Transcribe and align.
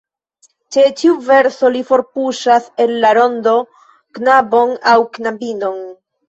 Ĉe 0.75 0.83
ĉiu 1.01 1.11
verso 1.27 1.69
li 1.75 1.83
forpuŝas 1.89 2.71
el 2.85 2.95
la 3.03 3.11
rondo 3.19 3.53
knabon 4.19 4.75
aŭ 4.95 4.97
knabinon. 5.19 5.79